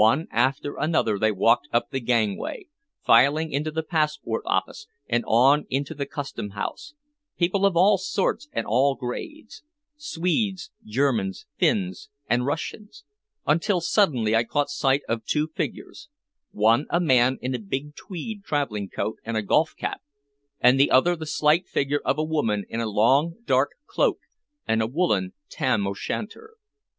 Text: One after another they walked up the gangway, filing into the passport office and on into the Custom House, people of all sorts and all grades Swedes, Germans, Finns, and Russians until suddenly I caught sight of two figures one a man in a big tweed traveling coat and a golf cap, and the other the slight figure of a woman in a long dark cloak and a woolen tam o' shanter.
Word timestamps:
One 0.00 0.28
after 0.30 0.76
another 0.78 1.18
they 1.18 1.30
walked 1.30 1.68
up 1.74 1.90
the 1.90 2.00
gangway, 2.00 2.68
filing 3.04 3.52
into 3.52 3.70
the 3.70 3.82
passport 3.82 4.42
office 4.46 4.86
and 5.06 5.24
on 5.26 5.66
into 5.68 5.94
the 5.94 6.06
Custom 6.06 6.48
House, 6.56 6.94
people 7.36 7.66
of 7.66 7.76
all 7.76 7.98
sorts 7.98 8.48
and 8.54 8.64
all 8.66 8.94
grades 8.94 9.62
Swedes, 9.94 10.70
Germans, 10.86 11.44
Finns, 11.58 12.08
and 12.30 12.46
Russians 12.46 13.04
until 13.46 13.82
suddenly 13.82 14.34
I 14.34 14.42
caught 14.42 14.70
sight 14.70 15.02
of 15.06 15.26
two 15.26 15.48
figures 15.48 16.08
one 16.50 16.86
a 16.88 16.98
man 16.98 17.36
in 17.42 17.54
a 17.54 17.58
big 17.58 17.94
tweed 17.94 18.44
traveling 18.44 18.88
coat 18.88 19.18
and 19.22 19.36
a 19.36 19.42
golf 19.42 19.76
cap, 19.76 20.00
and 20.60 20.80
the 20.80 20.90
other 20.90 21.14
the 21.14 21.26
slight 21.26 21.66
figure 21.68 22.00
of 22.06 22.16
a 22.16 22.24
woman 22.24 22.64
in 22.70 22.80
a 22.80 22.88
long 22.88 23.34
dark 23.44 23.72
cloak 23.86 24.20
and 24.66 24.80
a 24.80 24.86
woolen 24.86 25.34
tam 25.50 25.86
o' 25.86 25.92
shanter. 25.92 26.54